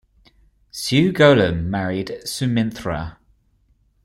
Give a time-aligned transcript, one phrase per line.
[0.73, 3.17] Sewgolum married Suminthra.